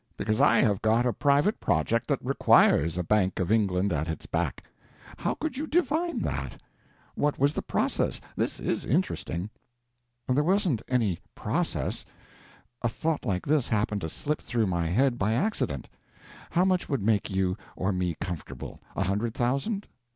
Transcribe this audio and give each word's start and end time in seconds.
Because 0.17 0.41
I 0.41 0.61
have 0.61 0.81
got 0.81 1.05
a 1.05 1.13
private 1.13 1.59
project 1.59 2.07
that 2.07 2.25
requires 2.25 2.97
a 2.97 3.03
Bank 3.03 3.39
of 3.39 3.51
England 3.51 3.93
at 3.93 4.07
its 4.07 4.25
back. 4.25 4.63
How 5.17 5.35
could 5.35 5.57
you 5.57 5.67
divine 5.67 6.21
that? 6.23 6.59
What 7.13 7.37
was 7.37 7.53
the 7.53 7.61
process? 7.61 8.19
This 8.35 8.59
is 8.59 8.83
interesting." 8.83 9.51
"There 10.27 10.43
wasn't 10.43 10.81
any 10.87 11.19
process. 11.35 12.03
A 12.81 12.89
thought 12.89 13.25
like 13.25 13.45
this 13.45 13.67
happened 13.69 14.01
to 14.01 14.09
slip 14.09 14.41
through 14.41 14.65
my 14.65 14.87
head 14.87 15.19
by 15.19 15.33
accident: 15.33 15.87
How 16.49 16.65
much 16.65 16.89
would 16.89 17.03
make 17.03 17.29
you 17.29 17.55
or 17.75 17.91
me 17.91 18.15
comfortable? 18.19 18.79
A 18.95 19.03
hundred 19.03 19.35
thousand. 19.35 19.87